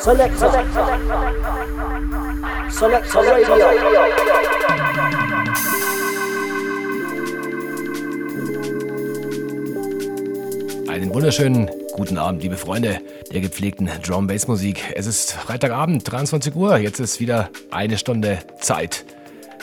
Radio. 0.00 0.48
Einen 10.88 11.12
wunderschönen 11.12 11.68
guten 11.94 12.16
Abend, 12.16 12.42
liebe 12.42 12.56
Freunde 12.56 13.00
der 13.32 13.40
gepflegten 13.40 13.90
Drum 14.06 14.28
Bass 14.28 14.46
Musik. 14.46 14.82
Es 14.94 15.06
ist 15.06 15.32
Freitagabend, 15.32 16.10
23 16.10 16.54
Uhr. 16.54 16.76
Jetzt 16.78 17.00
ist 17.00 17.18
wieder 17.18 17.50
eine 17.70 17.98
Stunde 17.98 18.38
Zeit 18.60 19.04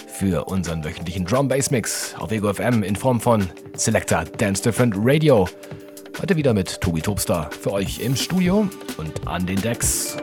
für 0.07 0.45
unseren 0.45 0.84
wöchentlichen 0.84 1.26
Drum 1.26 1.48
Bass 1.48 1.71
Mix 1.71 2.13
auf 2.20 2.31
Ego 2.31 2.54
FM 2.54 2.84
in 2.84 2.98
Form 2.98 3.21
von 3.21 3.49
Selector 3.76 4.26
Dance 4.38 4.62
Different 4.63 4.95
Radio. 4.98 5.48
Heute 6.25 6.38
wieder 6.38 6.55
mit 6.55 6.81
Tobi 6.81 7.02
Tobster 7.02 7.52
für 7.52 7.71
euch 7.71 7.99
im 7.99 8.15
Studio 8.15 8.67
und 8.97 9.27
an 9.27 9.45
den 9.45 9.61
Decks. 9.61 10.17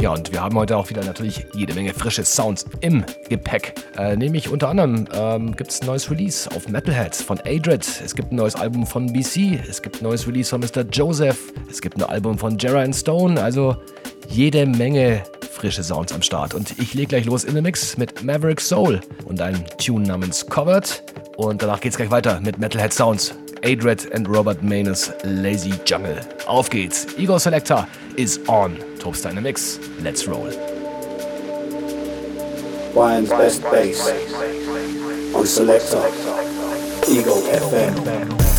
Ja, 0.00 0.12
und 0.12 0.32
wir 0.32 0.40
haben 0.42 0.56
heute 0.56 0.76
auch 0.76 0.90
wieder 0.90 1.04
natürlich 1.04 1.46
jede 1.54 1.72
Menge 1.74 1.94
frische 1.94 2.24
Sounds 2.24 2.66
im 2.80 3.04
Gepäck. 3.28 3.74
Äh, 3.96 4.16
nämlich 4.16 4.48
unter 4.48 4.70
anderem 4.70 5.06
ähm, 5.12 5.54
gibt 5.54 5.70
es 5.70 5.80
ein 5.80 5.86
neues 5.86 6.10
Release 6.10 6.50
auf 6.50 6.66
Metalhead 6.66 7.14
von 7.14 7.38
Adred. 7.46 7.86
Es 8.04 8.16
gibt 8.16 8.32
ein 8.32 8.36
neues 8.36 8.56
Album 8.56 8.84
von 8.84 9.12
BC. 9.12 9.60
Es 9.68 9.82
gibt 9.82 10.00
ein 10.00 10.04
neues 10.06 10.26
Release 10.26 10.50
von 10.50 10.60
Mr. 10.60 10.82
Joseph. 10.90 11.38
Es 11.70 11.80
gibt 11.80 11.96
ein 11.96 12.02
Album 12.02 12.38
von 12.38 12.58
Jera 12.58 12.92
Stone. 12.92 13.40
Also 13.40 13.76
jede 14.28 14.66
Menge 14.66 15.22
frische 15.60 15.82
Sounds 15.82 16.12
am 16.12 16.22
Start. 16.22 16.54
Und 16.54 16.78
ich 16.78 16.94
lege 16.94 17.08
gleich 17.08 17.26
los 17.26 17.44
in 17.44 17.54
den 17.54 17.62
Mix 17.62 17.98
mit 17.98 18.24
Maverick 18.24 18.62
Soul 18.62 19.00
und 19.26 19.40
einem 19.42 19.62
Tune 19.76 20.06
namens 20.06 20.46
Covered. 20.46 21.02
Und 21.36 21.62
danach 21.62 21.80
geht's 21.80 21.98
gleich 21.98 22.10
weiter 22.10 22.40
mit 22.40 22.58
Metalhead 22.58 22.92
Sounds. 22.94 23.34
Adred 23.62 24.10
and 24.14 24.26
Robert 24.26 24.62
Manus 24.62 25.12
Lazy 25.22 25.74
Jungle. 25.84 26.18
Auf 26.46 26.70
geht's. 26.70 27.06
Ego 27.18 27.38
Selector 27.38 27.86
is 28.16 28.40
on. 28.48 28.78
The 29.02 29.40
Mix. 29.40 29.78
Let's 30.02 30.26
roll. 30.26 30.50
Bayern's 32.94 33.28
best 33.28 33.62
bass 33.62 34.10
on 35.34 35.46
Selector. 35.46 36.02
Ego 37.06 37.34
FM. 37.34 38.49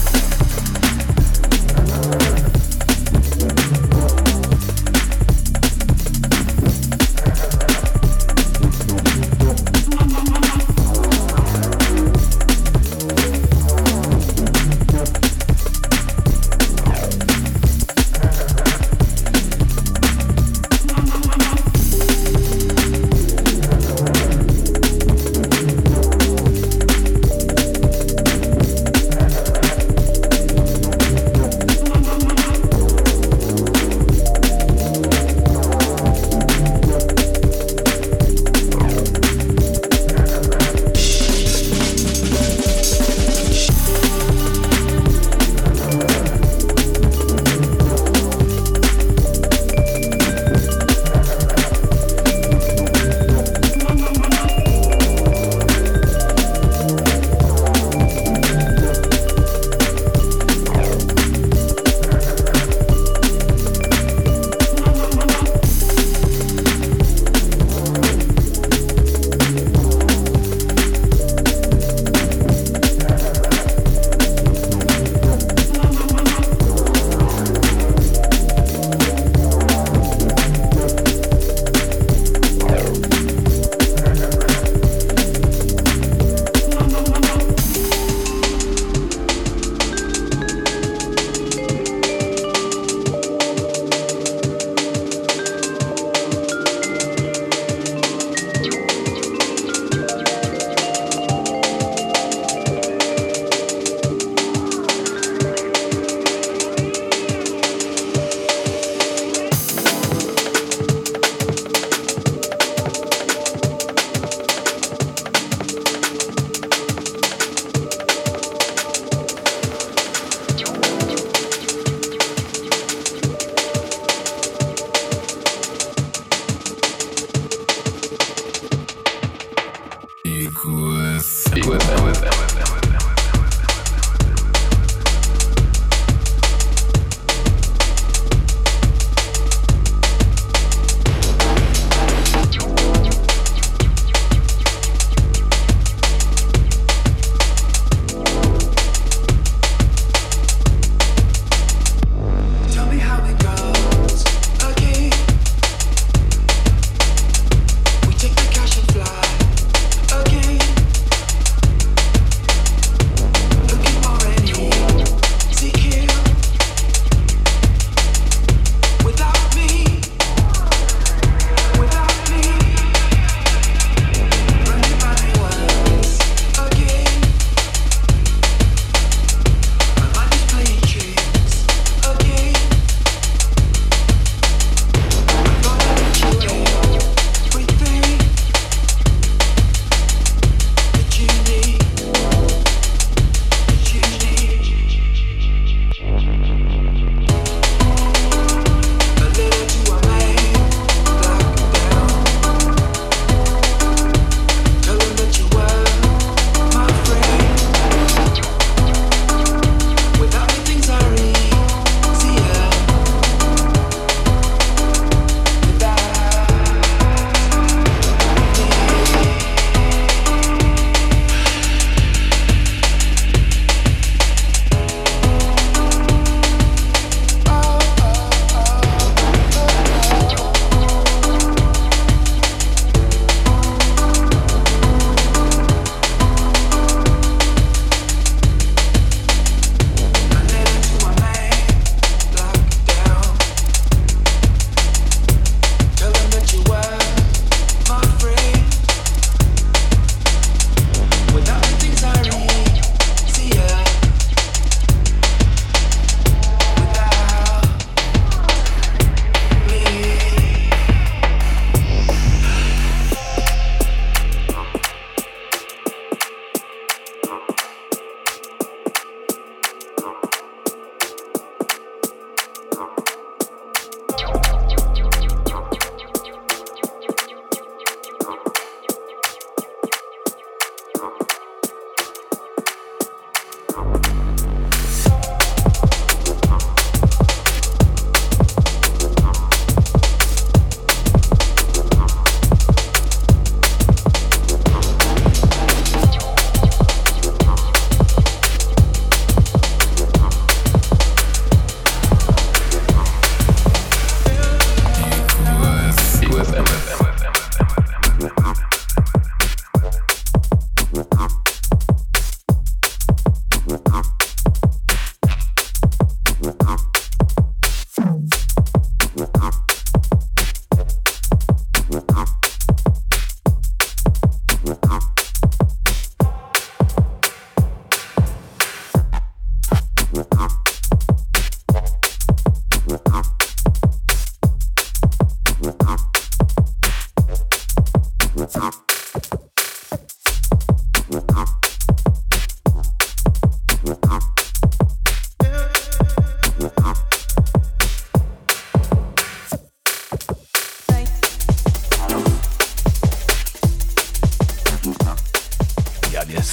Equipment. 131.61 132.10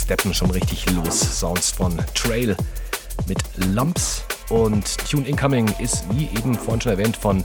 Steppen 0.09 0.33
schon 0.33 0.51
richtig 0.51 0.91
los. 0.93 1.21
Sounds 1.39 1.71
von 1.71 1.95
Trail 2.15 2.57
mit 3.27 3.39
Lumps 3.75 4.25
und 4.49 4.97
Tune 5.07 5.29
Incoming 5.29 5.69
ist, 5.81 6.05
wie 6.13 6.31
eben 6.39 6.55
vorhin 6.55 6.81
schon 6.81 6.93
erwähnt, 6.93 7.15
von 7.15 7.45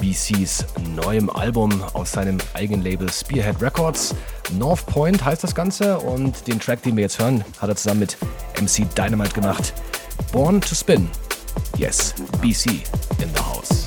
BCs 0.00 0.64
neuem 0.96 1.28
Album 1.28 1.82
aus 1.92 2.12
seinem 2.12 2.38
eigenen 2.54 2.80
Label 2.80 3.12
Spearhead 3.12 3.60
Records. 3.60 4.14
North 4.58 4.86
Point 4.86 5.22
heißt 5.22 5.44
das 5.44 5.54
Ganze 5.54 5.98
und 5.98 6.46
den 6.46 6.58
Track, 6.58 6.82
den 6.84 6.96
wir 6.96 7.02
jetzt 7.02 7.18
hören, 7.18 7.44
hat 7.60 7.68
er 7.68 7.76
zusammen 7.76 8.00
mit 8.00 8.16
MC 8.58 8.88
Dynamite 8.96 9.34
gemacht. 9.34 9.74
Born 10.32 10.58
to 10.62 10.74
Spin. 10.74 11.06
Yes, 11.76 12.14
BC 12.40 12.82
in 13.18 13.28
the 13.34 13.42
house. 13.42 13.79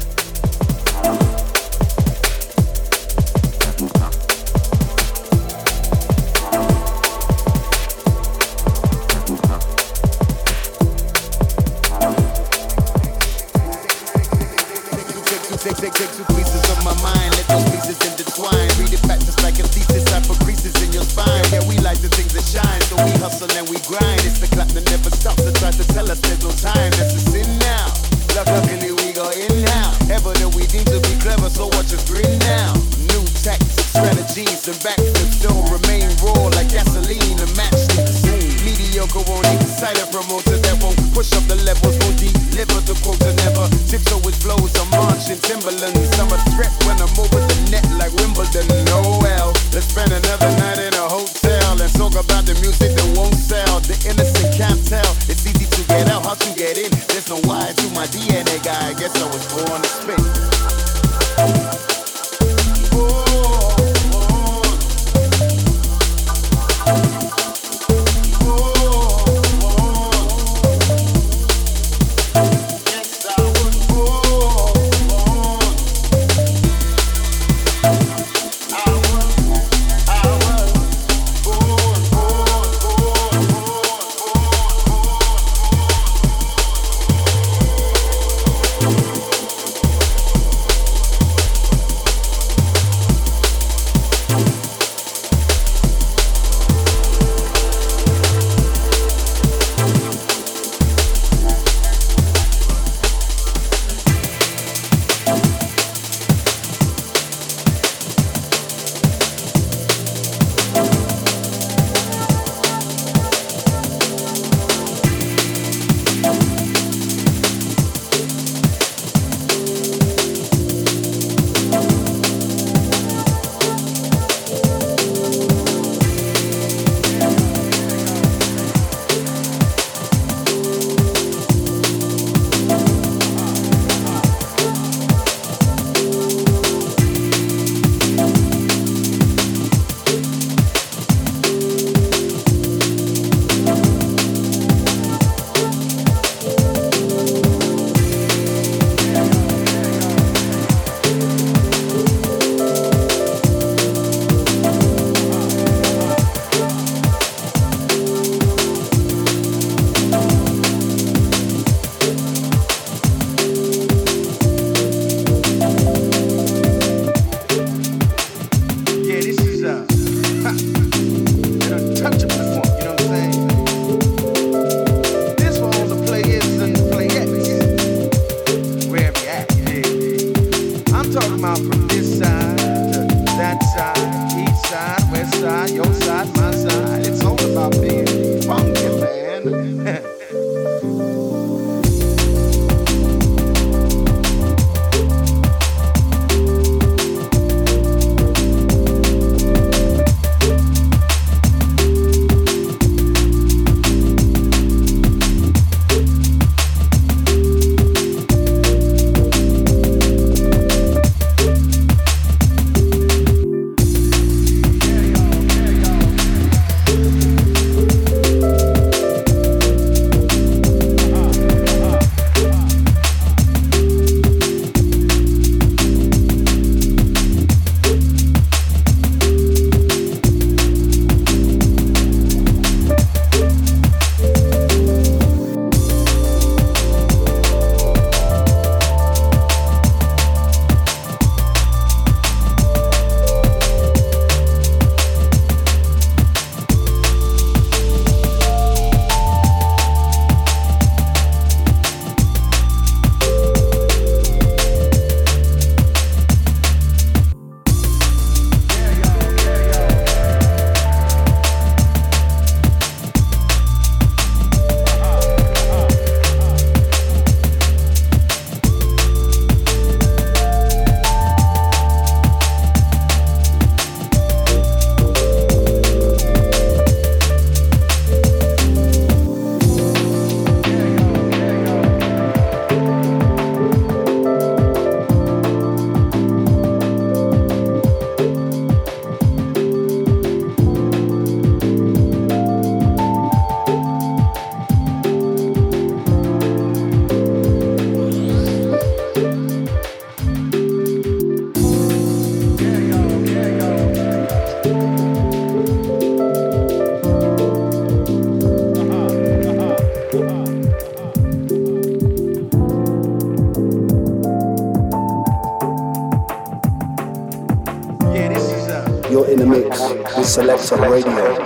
Mix 320.24 320.38
with 320.38 320.48
Selector 320.48 320.90
Radio 320.90 321.42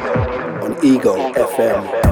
on 0.63 0.85
Ego 0.85 1.15
FM. 1.33 2.06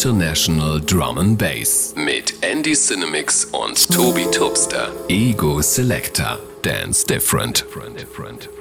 International 0.00 0.80
Drum 0.80 1.18
and 1.18 1.36
Bass 1.36 1.92
mit 1.94 2.32
Andy 2.42 2.72
Cinemix 2.72 3.44
und 3.52 3.86
Toby 3.90 4.24
Tubster. 4.30 4.90
Ego 5.08 5.60
Selector. 5.60 6.38
Dance 6.62 7.04
different, 7.04 7.66
different, 7.98 7.98
different. 7.98 8.59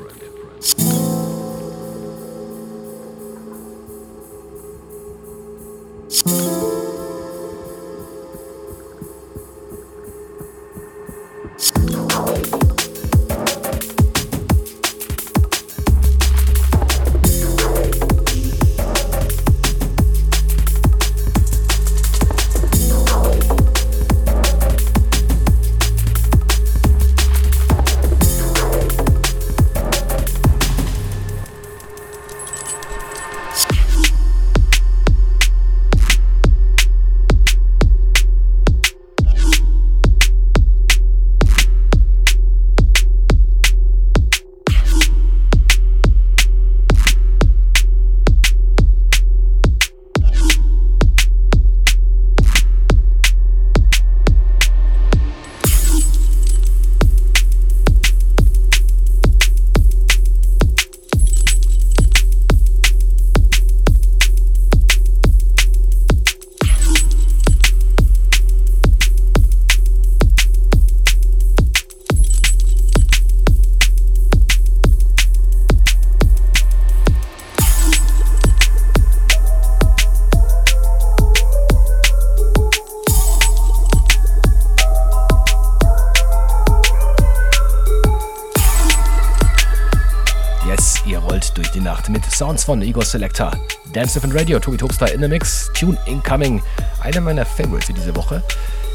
Sounds 92.39 92.63
von 92.63 92.81
Igor 92.81 93.03
Selector. 93.03 93.51
Dance 93.91 94.13
Different 94.13 94.33
Radio, 94.33 94.59
Tobi 94.59 94.77
Topstar 94.77 95.11
in 95.11 95.19
the 95.19 95.27
Mix, 95.27 95.69
Tune 95.73 95.97
Incoming. 96.05 96.63
Einer 97.01 97.19
meiner 97.19 97.45
Favorites 97.45 97.87
für 97.87 97.93
diese 97.93 98.15
Woche. 98.15 98.41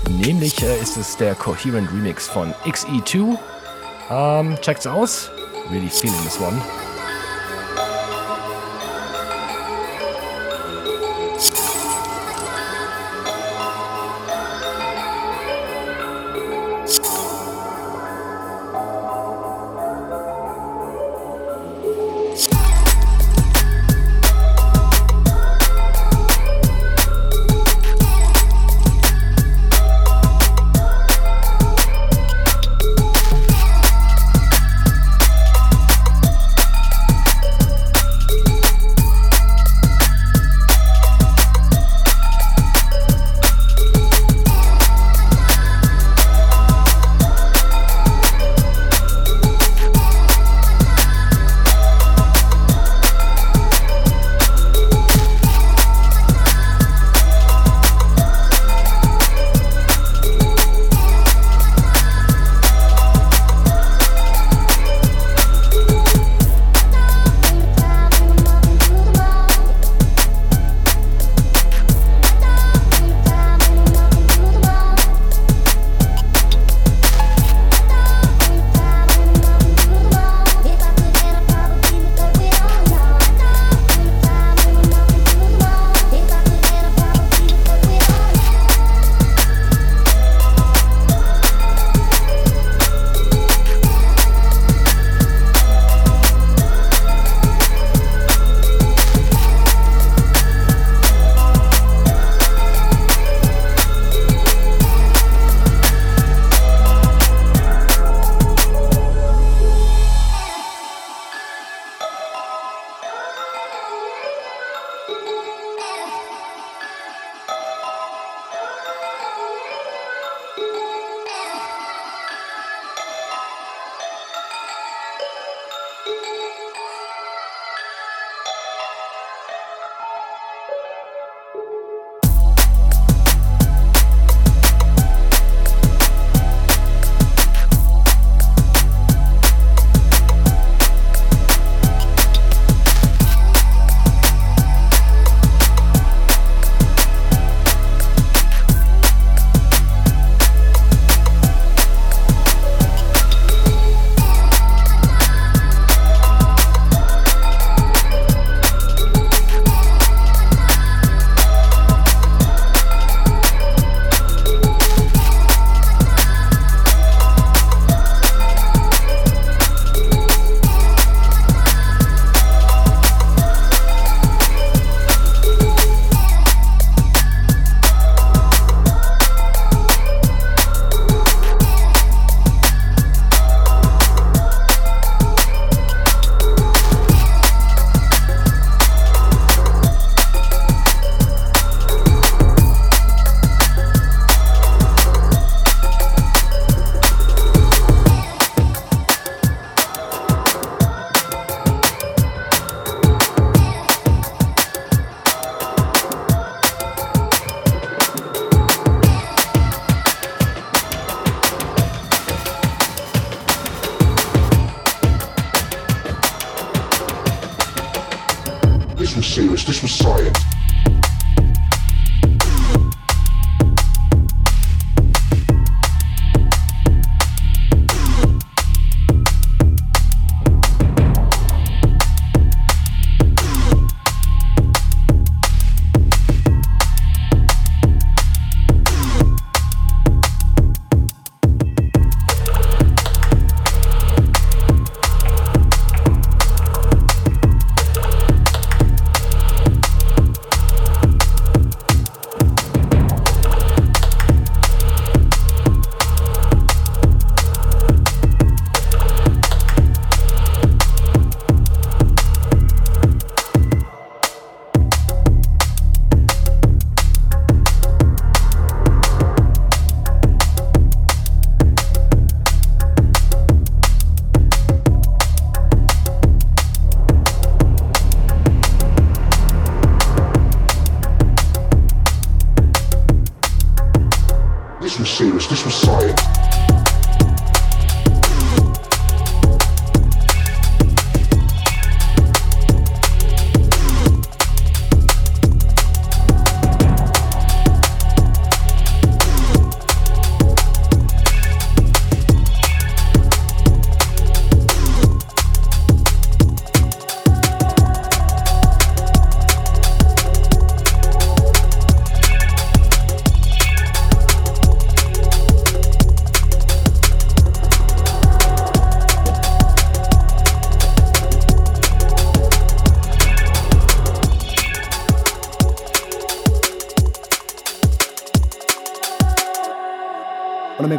Nämlich 0.09 0.63
äh, 0.63 0.79
ist 0.81 0.97
es 0.97 1.19
der 1.19 1.35
Coherent 1.35 1.93
Remix 1.93 2.27
von 2.27 2.55
XE2. 2.65 3.37
Ähm, 4.09 4.59
checkt's 4.63 4.87
aus. 4.87 5.31
Really 5.71 5.91
feeling 5.91 6.19
this 6.25 6.41
one. 6.41 6.59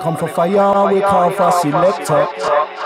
come 0.05 0.17
for 0.17 0.27
fire, 0.27 0.93
we 0.93 1.01
call 1.01 1.31
for 1.31 1.51
selector. 1.51 2.84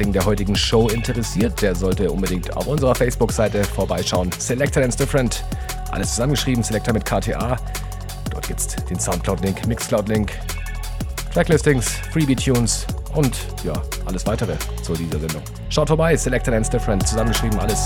Tracklisting 0.00 0.12
der 0.14 0.24
heutigen 0.24 0.56
Show 0.56 0.88
interessiert, 0.88 1.60
der 1.60 1.74
sollte 1.74 2.10
unbedingt 2.10 2.56
auf 2.56 2.66
unserer 2.66 2.94
Facebook-Seite 2.94 3.62
vorbeischauen. 3.64 4.30
Selector 4.38 4.82
and 4.82 4.98
Different. 4.98 5.44
Alles 5.90 6.12
zusammengeschrieben, 6.12 6.62
Selector 6.62 6.94
mit 6.94 7.04
KTA. 7.04 7.58
Dort 8.30 8.48
gibt 8.48 8.60
es 8.60 8.66
den 8.66 8.98
Soundcloud-Link, 8.98 9.66
Mixcloud-Link, 9.66 10.32
Tracklistings, 11.34 11.90
Freebie-Tunes 12.12 12.86
und 13.14 13.36
ja, 13.62 13.74
alles 14.06 14.26
weitere 14.26 14.54
zu 14.82 14.94
dieser 14.94 15.20
Sendung. 15.20 15.42
Schaut 15.68 15.88
vorbei, 15.88 16.16
Selector 16.16 16.54
and 16.54 16.72
Different, 16.72 17.06
zusammengeschrieben 17.06 17.58
alles. 17.58 17.84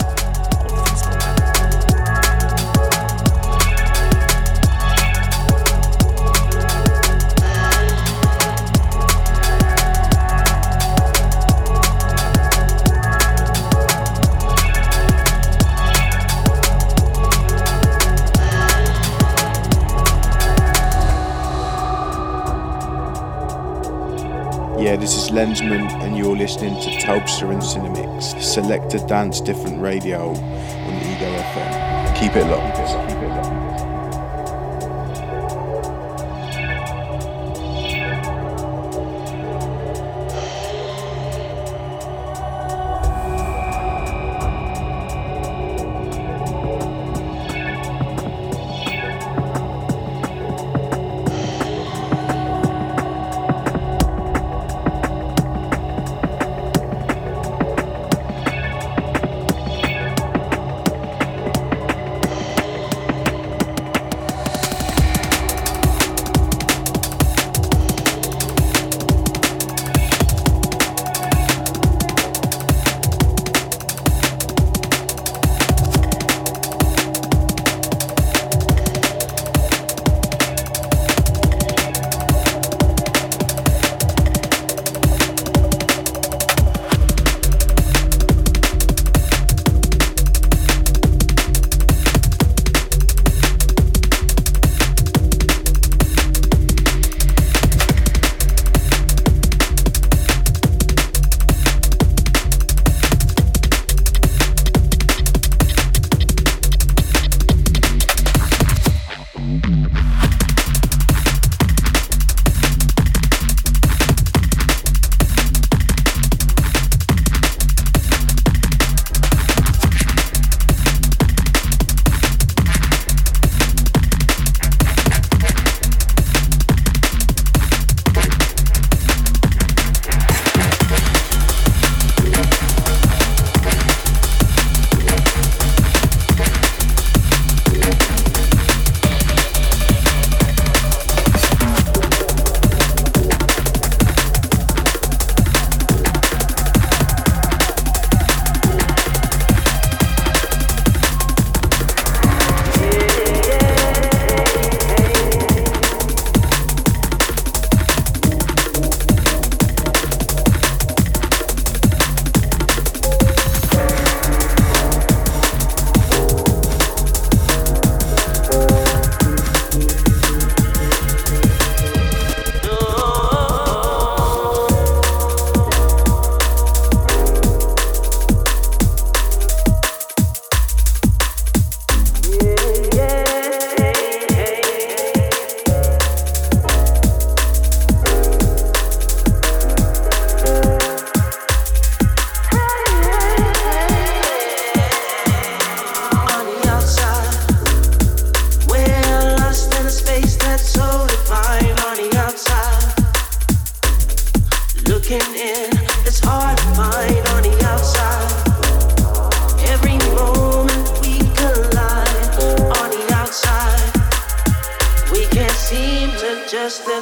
Lensman, 25.34 25.90
and 26.00 26.16
you're 26.16 26.36
listening 26.36 26.80
to 26.80 26.90
Taubster 27.00 27.50
and 27.50 27.60
Cinemix. 27.60 28.40
Select 28.40 28.94
a 28.94 29.04
dance 29.08 29.40
different 29.40 29.80
radio 29.80 30.28
on 30.28 30.94
Ego 30.94 31.28
FM. 31.36 32.16
Keep 32.16 32.36
it 32.36 32.44
locked. 32.44 32.76
Keep 33.08 33.18
it 33.18 33.28
locked. 33.28 33.63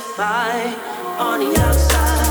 Justify 0.02 0.64
on 1.18 1.40
the 1.40 1.60
outside. 1.60 2.21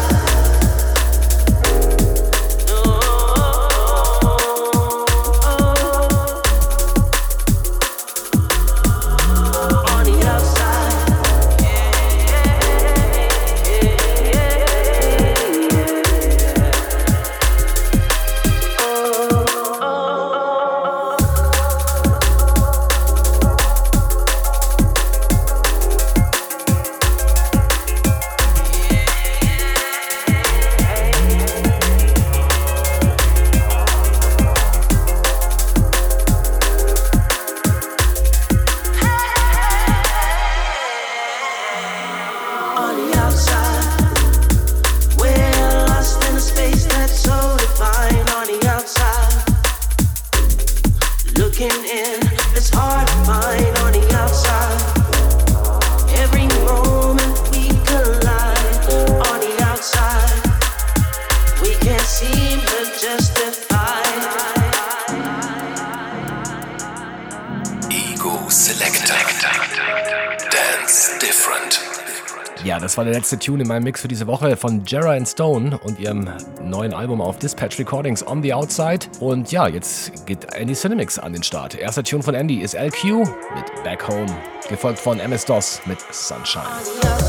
Letzte 73.32 73.46
Tune 73.46 73.62
in 73.63 73.70
meinem 73.70 73.84
Mix 73.84 74.02
für 74.02 74.10
diese 74.10 74.28
Woche 74.28 74.58
von 74.58 74.84
Jera 74.84 75.13
and 75.13 75.26
Stone 75.26 75.78
und 75.86 75.98
ihrem 76.02 76.28
neuen 76.62 76.94
Album 76.94 77.22
auf 77.22 77.39
Dispatch 77.39 77.80
Recordings 77.80 78.28
On 78.28 78.44
the 78.44 78.54
Outside. 78.54 79.06
Und 79.22 79.54
ja, 79.54 79.70
jetzt 79.70 80.26
geht 80.26 80.54
Andy 80.54 80.74
Cinemix 80.74 81.17
an 81.17 81.32
den 81.32 81.41
Start. 81.41 81.76
Erster 81.76 82.04
Tune 82.04 82.24
von 82.24 82.36
Andy 82.36 82.60
ist 82.60 82.74
LQ 82.74 83.20
mit 83.56 83.84
Back 83.86 84.06
Home, 84.06 84.26
gefolgt 84.67 85.00
von 85.00 85.17
MS-DOS 85.22 85.80
mit 85.86 86.00
Sunshine. 86.12 87.20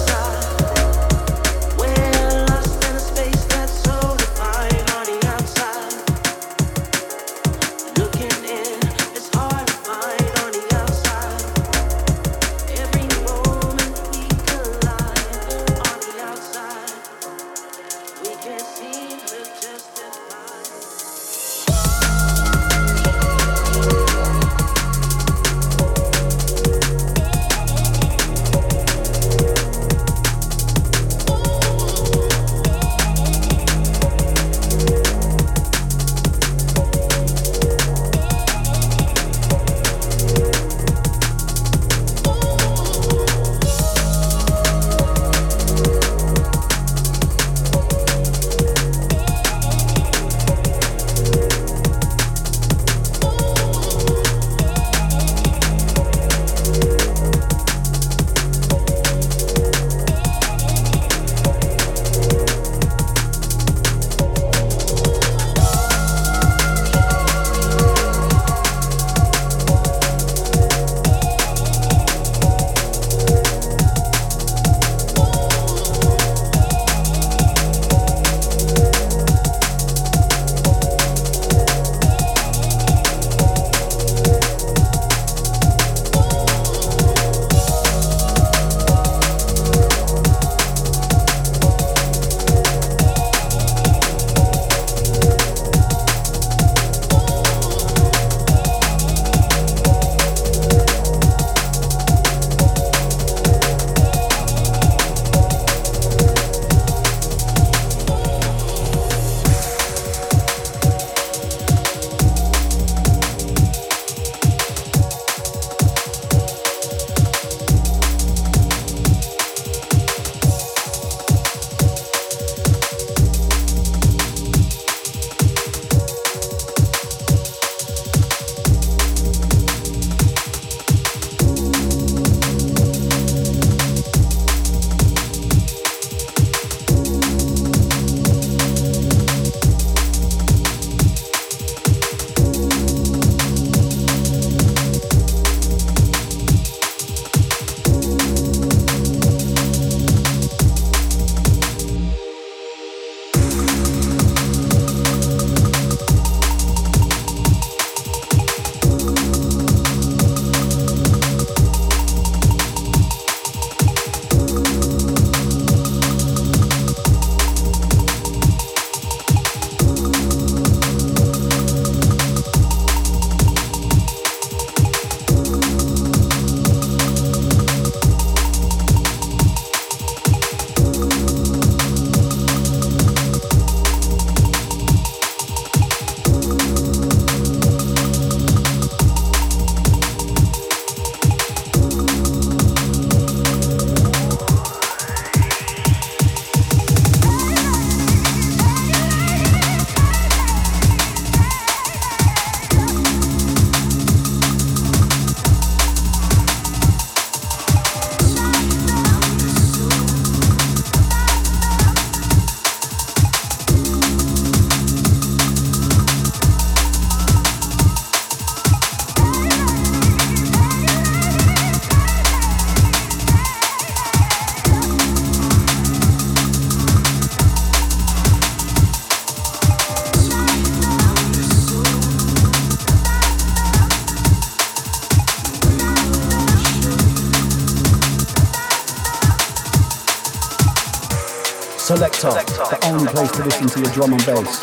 Listen 243.45 243.69
to 243.69 243.81
your 243.81 243.91
drum 243.93 244.13
and 244.13 244.25
bass. 244.27 244.63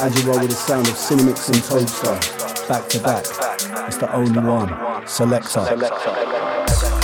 As 0.00 0.18
you 0.18 0.30
roll 0.30 0.40
with 0.40 0.50
the 0.50 0.56
sound 0.56 0.86
of 0.88 0.94
Cinemix 0.94 1.48
and 1.48 1.62
Toadstar, 1.62 2.68
back 2.68 2.88
to 2.88 3.00
back. 3.00 3.24
It's 3.86 3.98
the 3.98 4.12
only 4.14 4.40
one. 4.40 5.06
Selector. 5.06 5.60
with 5.60 7.01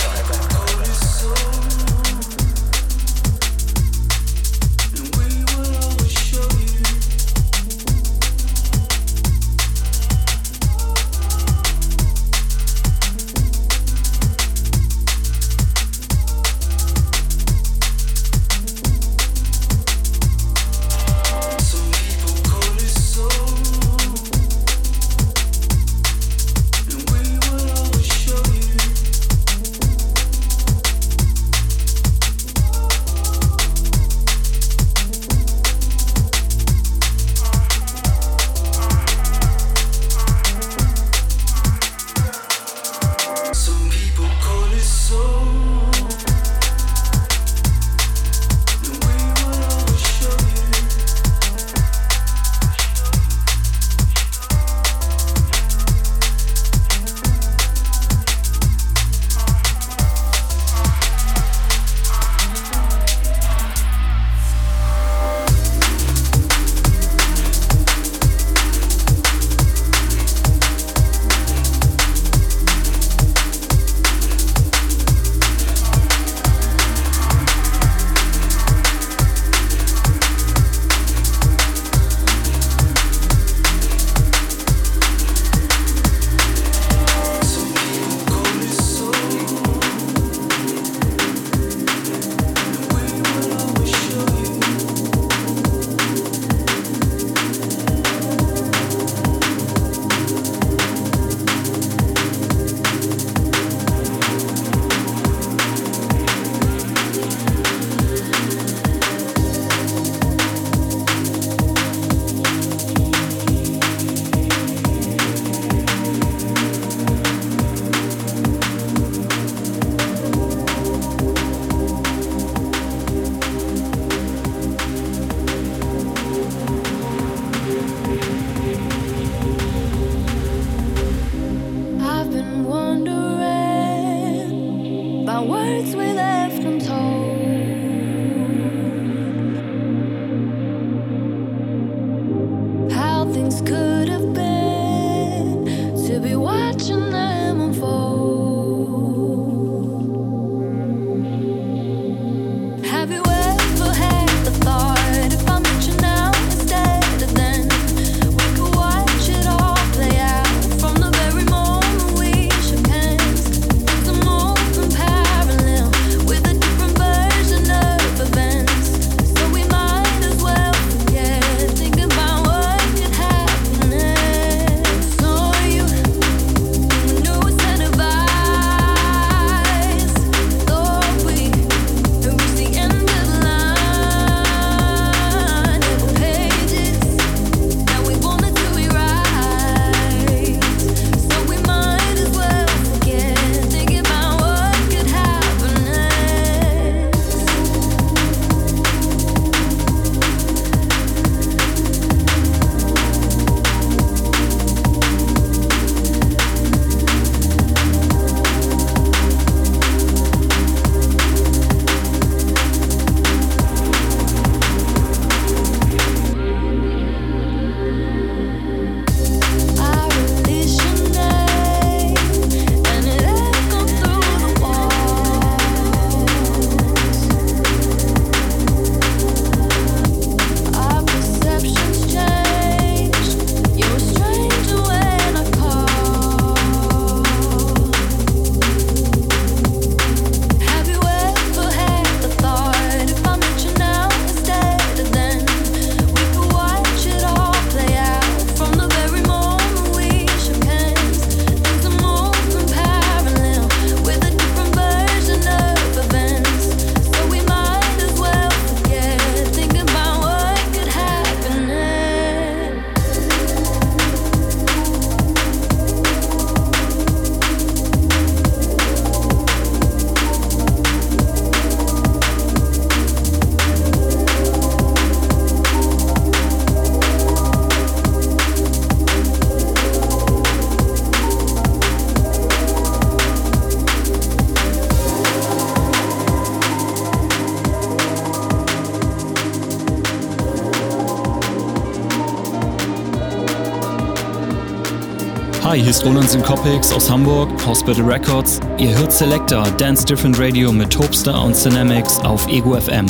Hi, 295.79 295.83
hier 295.83 295.91
ist 295.91 296.03
Roland 296.03 296.29
Synkopix 296.29 296.91
aus 296.91 297.09
Hamburg, 297.09 297.49
Hospital 297.65 298.03
Records. 298.03 298.59
Ihr 298.77 298.97
hört 298.99 299.13
Selector, 299.13 299.63
Dance 299.77 300.05
Different 300.05 300.37
Radio 300.37 300.73
mit 300.73 300.91
Topstar 300.91 301.41
und 301.41 301.55
Cinemix 301.55 302.19
auf 302.19 302.45
Ego 302.49 302.77
FM. 302.77 303.05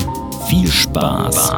Viel 0.47 0.67
Spaß. 0.67 1.49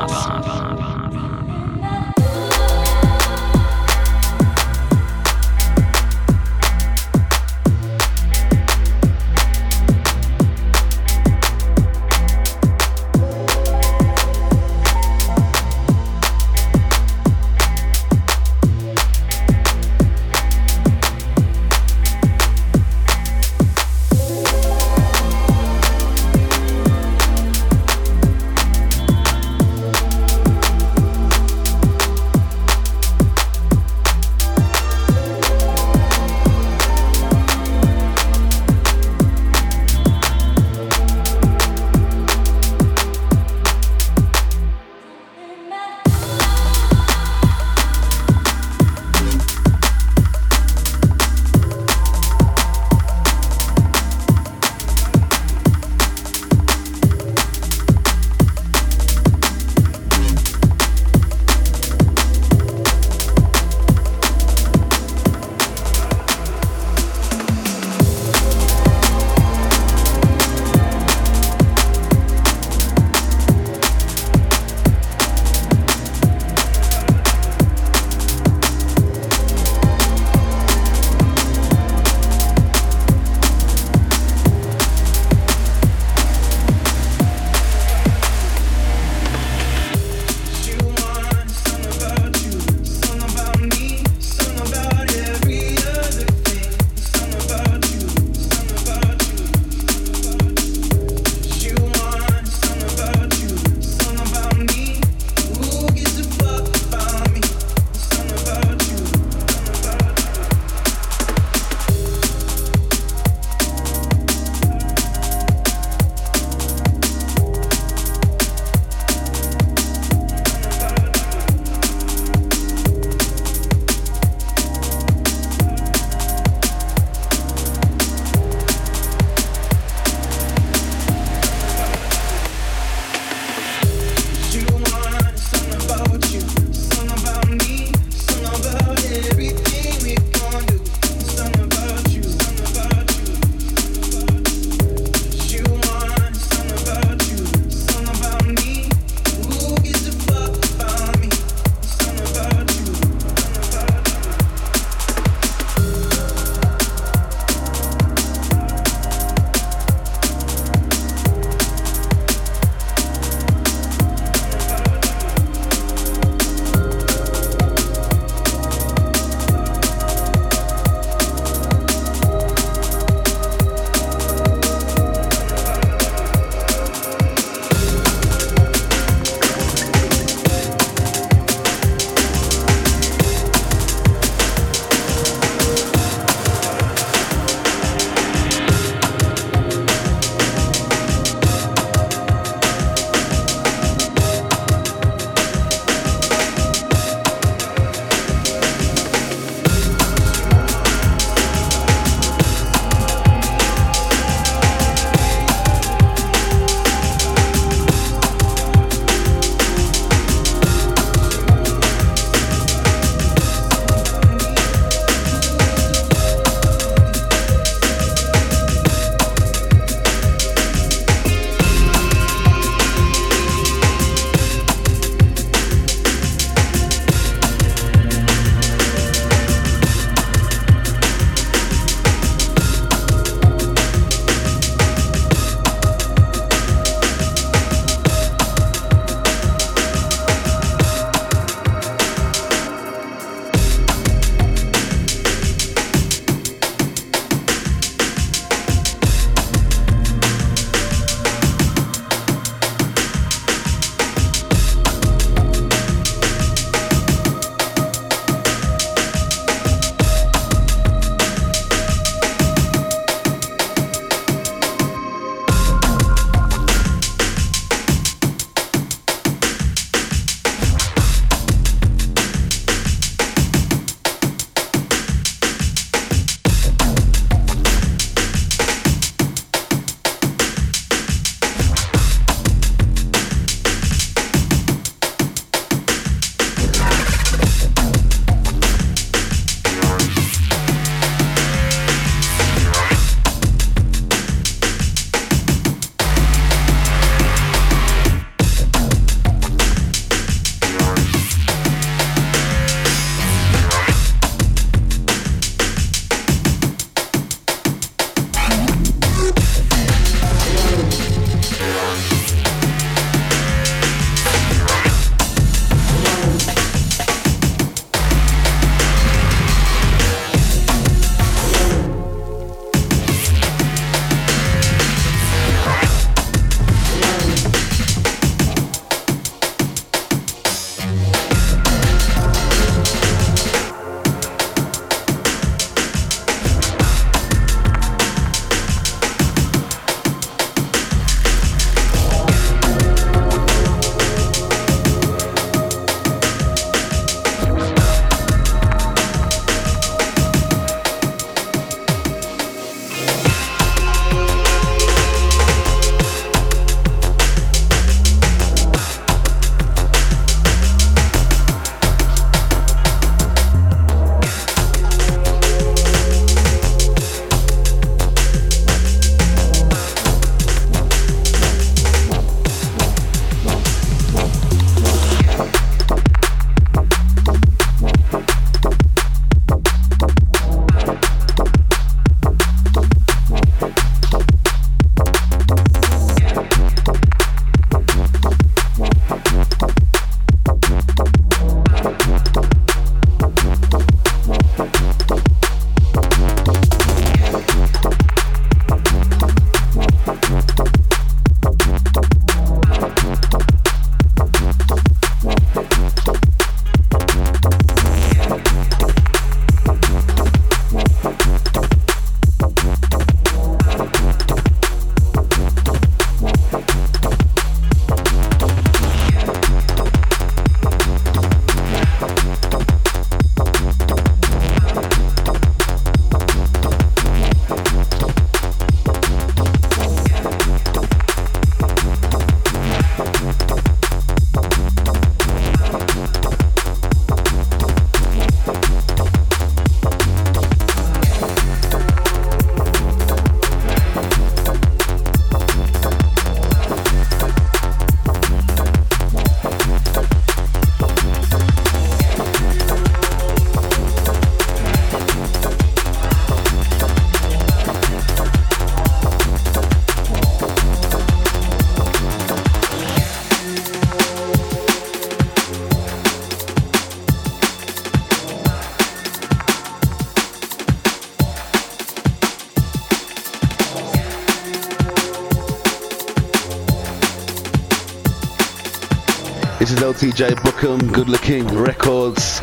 Is 479.92 479.98
LTJ 479.98 480.36
Bookham, 480.36 480.94
Good 480.94 481.10
Looking 481.10 481.48
Records, 481.48 482.42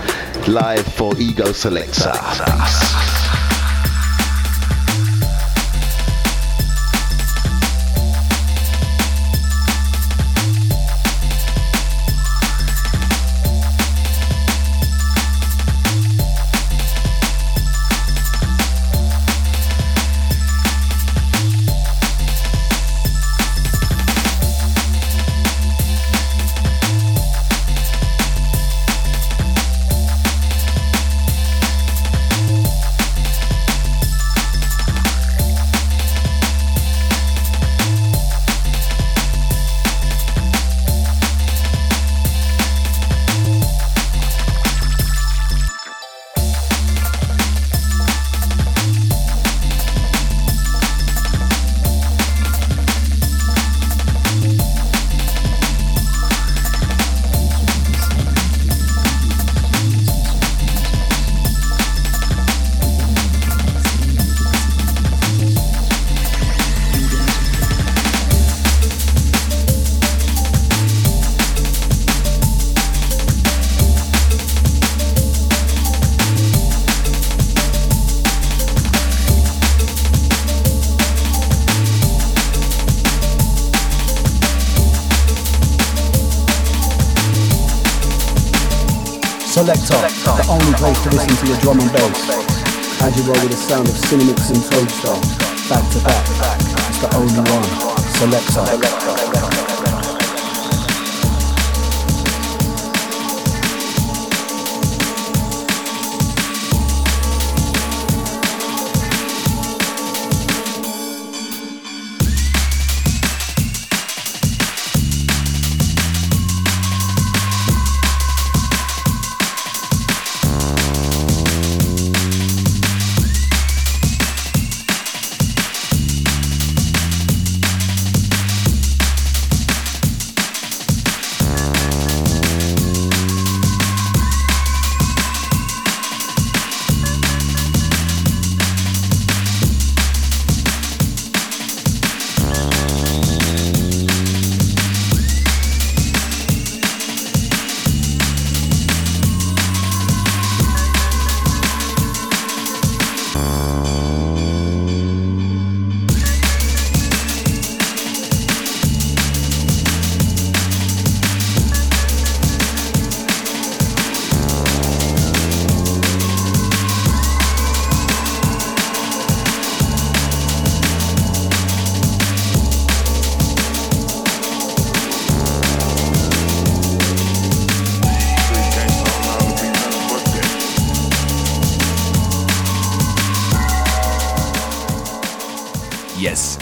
live 0.48 0.86
for 0.86 1.16
Ego 1.18 1.52
Selector. 1.52 2.12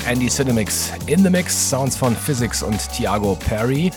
Andy 0.07 0.29
Cinemix 0.29 0.91
in 1.09 1.25
the 1.25 1.31
Mix, 1.31 1.53
Sounds 1.69 1.97
von 1.97 2.15
Physics 2.15 2.63
und 2.63 2.79
Thiago 2.93 3.35
Perry. 3.35 3.91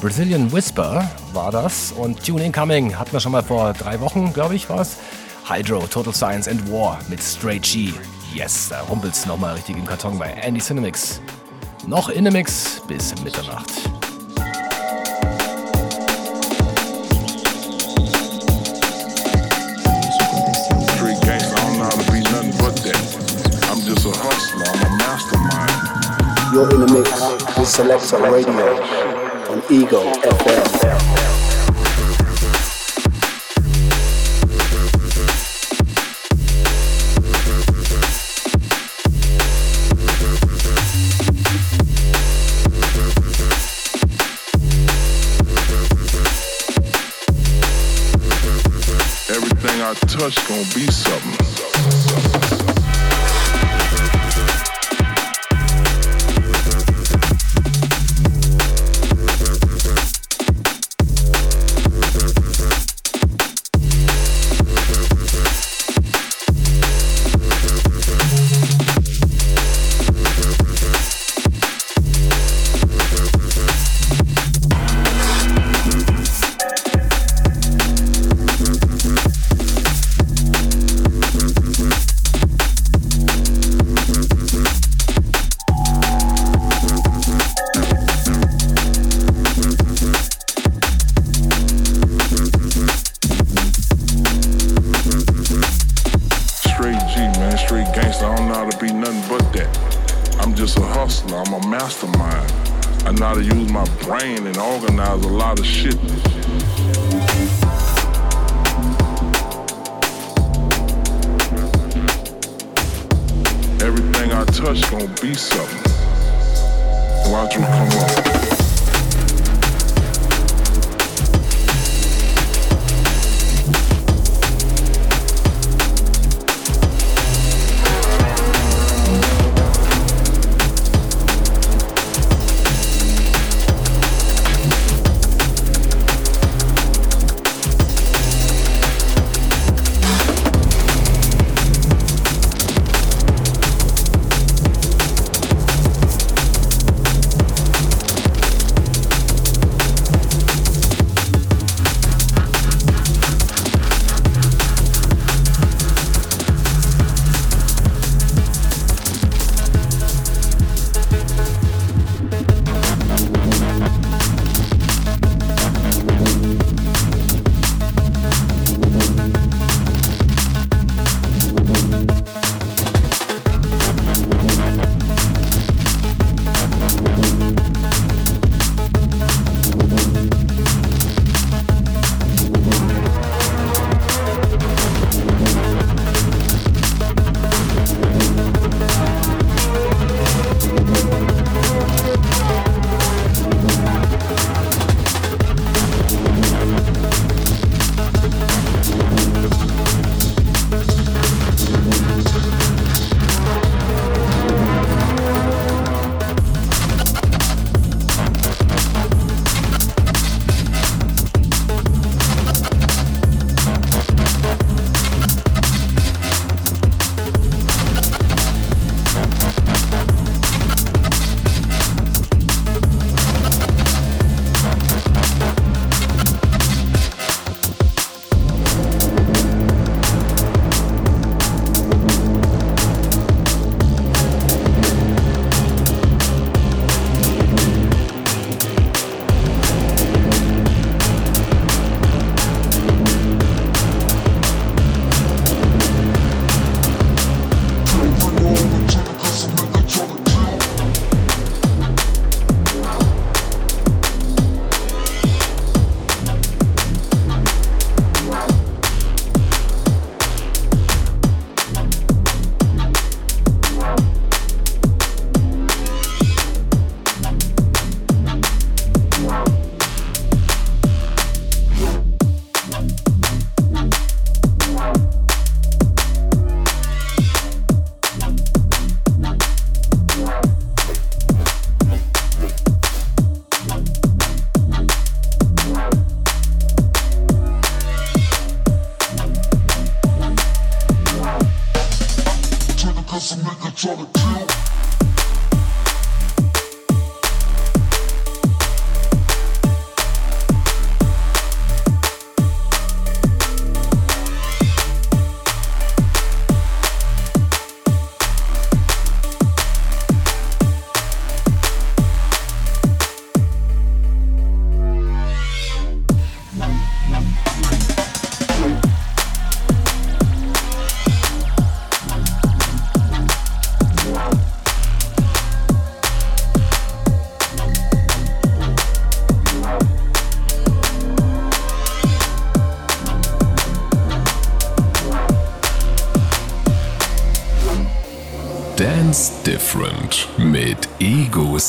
Brazilian 0.00 0.50
Whisper 0.50 1.10
war 1.34 1.52
das 1.52 1.92
und 1.92 2.24
Tune 2.24 2.44
Incoming 2.44 2.98
hatten 2.98 3.12
wir 3.12 3.20
schon 3.20 3.32
mal 3.32 3.42
vor 3.42 3.74
drei 3.74 4.00
Wochen, 4.00 4.32
glaube 4.32 4.54
ich, 4.54 4.70
war 4.70 4.80
es. 4.80 4.96
Hydro, 5.46 5.86
Total 5.86 6.14
Science 6.14 6.48
and 6.48 6.72
War 6.72 6.98
mit 7.08 7.22
Straight 7.22 7.62
G. 7.62 7.92
Yes, 8.34 8.70
da 8.70 8.80
rumpelt's 8.82 9.26
nochmal 9.26 9.54
richtig 9.54 9.76
im 9.76 9.84
Karton 9.84 10.18
bei 10.18 10.30
Andy 10.30 10.60
Cinemix. 10.60 11.20
Noch 11.86 12.08
in 12.08 12.24
the 12.24 12.30
Mix 12.30 12.80
bis 12.88 13.14
Mitternacht. 13.22 13.89
You're 26.60 26.74
in 26.74 26.80
the 26.80 26.92
mix 26.92 27.56
with 27.56 27.66
Selector 27.66 28.20
Radio 28.30 28.82
on 29.50 29.62
Ego 29.72 30.12
FM. 30.12 31.00
Everything 49.30 49.80
I 49.80 49.94
touch 49.94 50.46
gonna 50.46 50.74
be 50.74 50.92
something. 50.92 51.49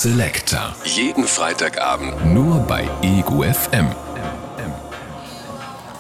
Selector. 0.02 0.74
Jeden 0.84 1.26
Freitagabend 1.26 2.34
nur 2.34 2.58
bei 2.62 2.90
Ego 3.04 3.44
FM. 3.44 3.86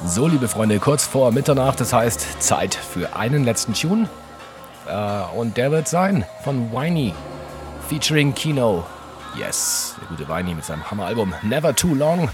So, 0.03 0.27
liebe 0.27 0.47
Freunde, 0.47 0.79
kurz 0.79 1.05
vor 1.05 1.31
Mitternacht, 1.31 1.79
das 1.79 1.93
heißt 1.93 2.41
Zeit 2.41 2.73
für 2.73 3.15
einen 3.15 3.43
letzten 3.43 3.75
Tune. 3.75 4.09
Äh, 4.87 5.37
und 5.37 5.55
der 5.55 5.69
wird 5.69 5.87
sein 5.87 6.25
von 6.43 6.71
Winey, 6.71 7.13
featuring 7.87 8.33
Kino. 8.33 8.83
Yes, 9.37 9.93
der 10.01 10.07
gute 10.07 10.27
Winey 10.27 10.55
mit 10.55 10.65
seinem 10.65 10.89
Hammeralbum 10.89 11.35
Never 11.43 11.75
Too 11.75 11.93
Long. 11.93 12.27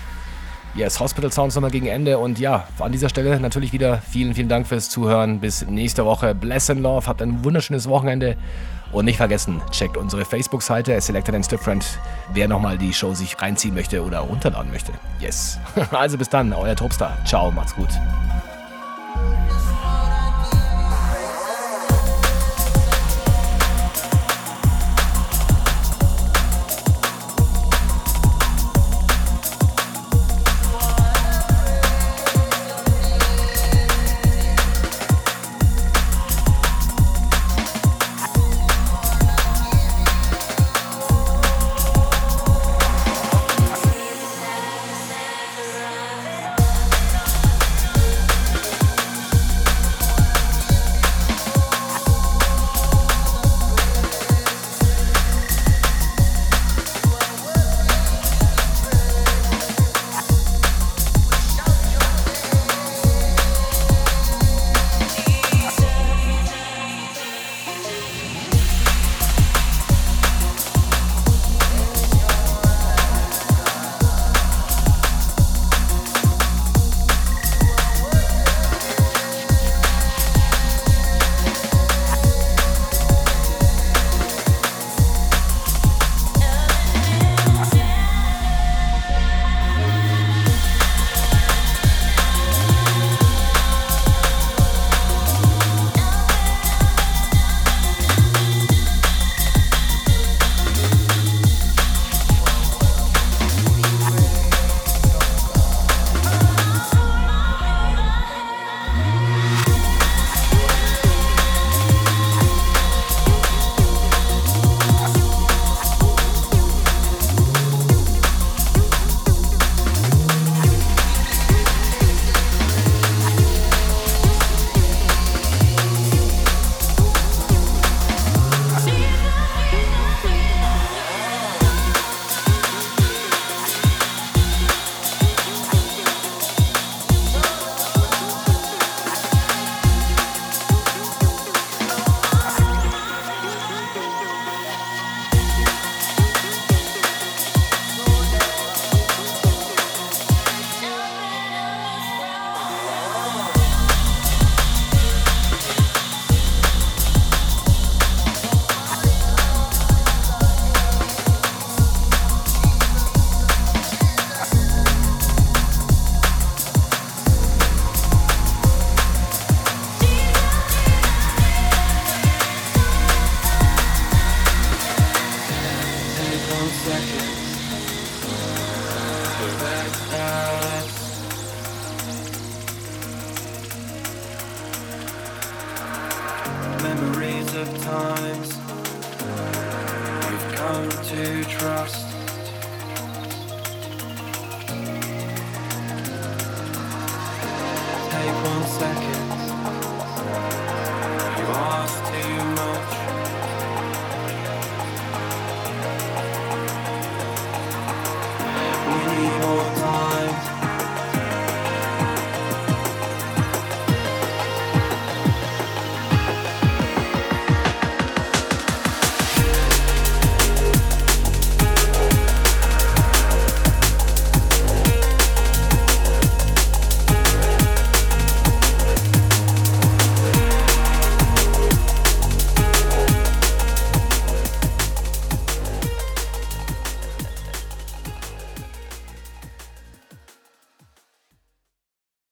Yes, 0.73 1.01
Hospital 1.01 1.33
Sounds 1.33 1.55
nochmal 1.55 1.71
gegen 1.71 1.87
Ende. 1.87 2.17
Und 2.17 2.39
ja, 2.39 2.65
an 2.79 2.93
dieser 2.93 3.09
Stelle 3.09 3.41
natürlich 3.41 3.73
wieder 3.73 3.97
vielen, 4.09 4.35
vielen 4.35 4.47
Dank 4.47 4.67
fürs 4.67 4.89
Zuhören. 4.89 5.41
Bis 5.41 5.65
nächste 5.65 6.05
Woche. 6.05 6.33
Bless 6.33 6.69
and 6.69 6.79
Love. 6.79 7.07
Habt 7.07 7.21
ein 7.21 7.43
wunderschönes 7.43 7.89
Wochenende. 7.89 8.37
Und 8.97 9.05
nicht 9.05 9.17
vergessen, 9.17 9.61
checkt 9.69 9.95
unsere 9.95 10.25
Facebook-Seite 10.25 10.99
Selected 10.99 11.35
and 11.35 11.51
Different, 11.51 11.99
wer 12.33 12.47
nochmal 12.47 12.79
die 12.79 12.91
Show 12.91 13.13
sich 13.13 13.39
reinziehen 13.39 13.75
möchte 13.75 14.03
oder 14.03 14.21
runterladen 14.21 14.71
möchte. 14.71 14.91
Yes. 15.19 15.59
Also 15.91 16.17
bis 16.17 16.29
dann, 16.29 16.51
euer 16.51 16.75
Topstar. 16.75 17.15
Ciao, 17.23 17.51
macht's 17.51 17.75
gut. 17.75 17.89